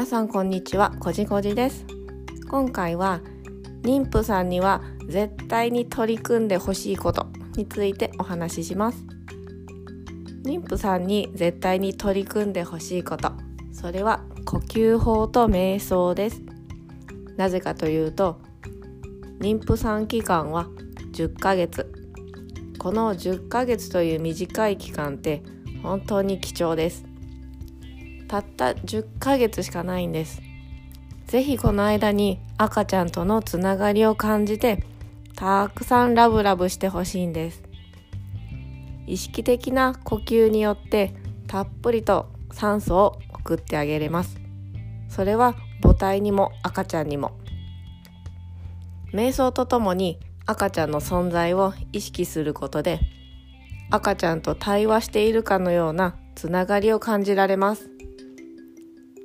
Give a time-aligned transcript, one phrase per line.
[0.00, 0.94] 皆さんこんにちは。
[0.98, 1.84] こじこじです。
[2.48, 3.20] 今回は
[3.82, 9.04] 妊婦さんには絶対に取り組んでほしいことについてお話しします。
[10.42, 13.32] 妊婦さんに絶対に取り組んでほしいこと。
[13.72, 16.40] それは呼吸法と瞑想です。
[17.36, 18.40] なぜかというと
[19.38, 20.66] 妊婦さん期間は
[21.12, 21.92] 10ヶ月。
[22.78, 25.42] この10ヶ月という短い期間って
[25.82, 27.09] 本当に貴重です。
[28.30, 30.40] たった10ヶ月しかないんです。
[31.26, 34.84] ぜひこの間に赤ちゃんとのつながりを感じて
[35.34, 37.64] たくさんラブラブしてほしいんです。
[39.08, 41.12] 意識的な呼吸によって
[41.48, 44.38] たっぷりと酸素を送ってあげれます。
[45.08, 47.32] それは母体にも赤ちゃんにも。
[49.12, 53.00] 瞑想とともに赤ちゃんの存在を意識することで
[53.90, 57.90] 赤ちゃんと対話しているかのようなつながりを感じられます。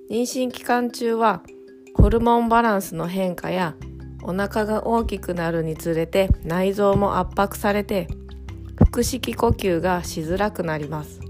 [0.10, 1.42] 妊娠期間中は
[1.96, 3.76] ホルモンバランスの変化や
[4.24, 8.08] お腹が大きくなるにつれて内臓も圧迫されて
[8.92, 11.22] 腹式呼吸がしづらくなります。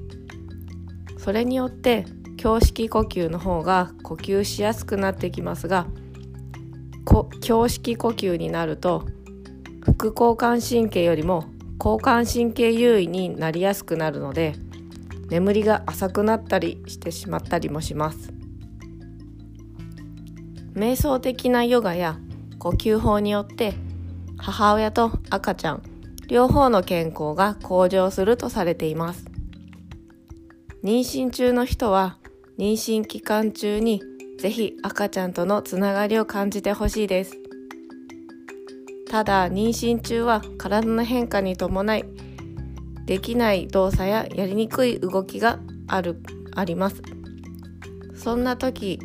[1.17, 2.05] それによって
[2.43, 5.87] 胸式呼吸の方が呼吸しやすくなってきますが
[7.47, 9.05] 胸式呼吸になると
[9.83, 11.45] 副交感神経よりも
[11.79, 14.53] 交感神経優位になりやすくなるので
[15.29, 18.31] 眠りが浅くなったりしてしまったりもします。
[20.75, 22.19] 瞑想的なヨガや
[22.59, 23.75] 呼吸法によって
[24.37, 25.83] 母親と赤ちゃん
[26.27, 29.25] 両方の健康が向上するとされています。
[30.83, 32.17] 妊娠中の人は
[32.57, 34.01] 妊娠期間中に
[34.37, 37.37] ぜひ赤ちゃんとのつながりを感じてほしいです。
[39.09, 42.05] ただ妊娠中は体の変化に伴い
[43.05, 46.21] できない動作ややりにくい動きがある
[46.55, 47.01] あります。
[48.15, 48.99] そんな時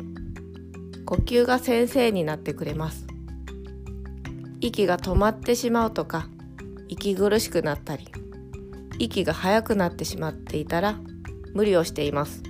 [1.11, 3.05] 呼吸が先生になってくれます。
[4.61, 6.29] 息が止まってしまうとか
[6.87, 8.07] 息苦しくなったり
[8.97, 10.95] 息が速くなってしまっていたら
[11.53, 12.43] 無理をしています。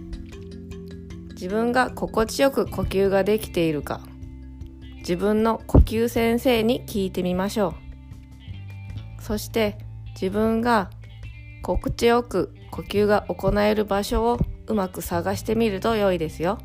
[1.30, 4.00] 自分が心地よく呼吸ができているか
[5.00, 7.74] 自分の呼吸先生に聞いてみましょ
[9.19, 9.24] う。
[9.24, 9.80] そして
[10.14, 10.91] 自分が
[11.64, 16.59] 心地よく呼吸が行える場所をうまく探してみると良いですよ。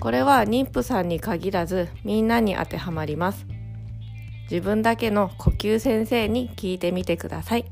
[0.00, 3.46] これは妊婦さんに限らずみんなに当てはまります。
[4.50, 7.64] 自分だけの呼吸先生に聞いてみてください。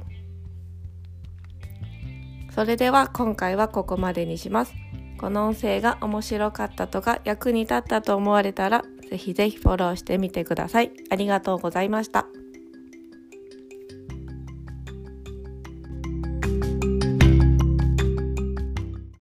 [2.54, 4.74] それでは今回はここまでにします。
[5.18, 10.90] この音声が面白かったとか役に立ったと思われたらぜひぜひフォローしてみてください。
[11.10, 12.26] ありがとうございました。